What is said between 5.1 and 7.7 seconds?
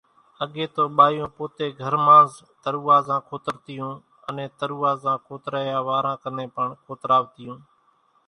کوتريا واران ڪنين پڻ کوتراوتيون۔